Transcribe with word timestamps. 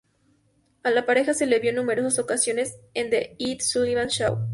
A 0.81 0.89
la 0.89 1.05
pareja 1.05 1.35
se 1.35 1.45
le 1.45 1.59
vio 1.59 1.69
en 1.69 1.75
numerosas 1.75 2.17
ocasiones 2.17 2.75
en 2.95 3.11
The 3.11 3.35
Ed 3.37 3.59
Sullivan 3.59 4.07
Show. 4.09 4.49